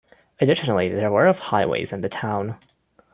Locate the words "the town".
2.01-2.57